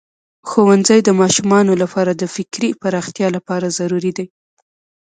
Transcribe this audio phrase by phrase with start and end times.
[0.49, 4.25] ښوونځی د ماشومانو لپاره د فکري پراختیا لپاره ضروری دی.